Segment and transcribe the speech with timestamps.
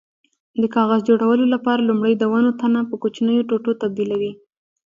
[0.61, 4.31] د کاغذ جوړولو لپاره لومړی د ونو تنه په کوچنیو ټوټو تبدیلوي.